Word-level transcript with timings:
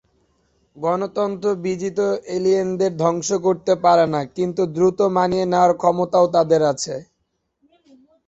গণতন্ত্রও 0.75 1.61
বিজিত 1.65 1.99
এলিয়েনদের 2.35 2.91
ধ্বংস 3.01 3.29
করতে 3.45 3.73
পারে 3.83 4.05
না, 4.13 4.21
কিন্তু 4.37 4.61
দ্রুত 4.75 4.99
মানিয়ে 5.15 5.45
নেওয়ার 5.51 5.73
ক্ষমতাও 5.81 6.25
তাদের 6.35 6.61
আছে। 6.71 6.95